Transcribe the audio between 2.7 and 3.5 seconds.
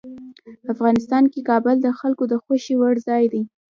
وړ ځای دی.